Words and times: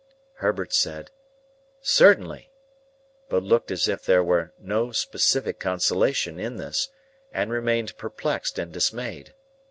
Herbert 0.37 0.73
said, 0.73 1.11
"Certainly," 1.81 2.49
but 3.29 3.43
looked 3.43 3.69
as 3.69 3.87
if 3.87 4.03
there 4.03 4.23
were 4.23 4.51
no 4.57 4.91
specific 4.91 5.59
consolation 5.59 6.39
in 6.39 6.55
this, 6.55 6.89
and 7.31 7.51
remained 7.51 7.95
perplexed 7.99 8.57
and 8.57 8.73
dismayed. 8.73 9.35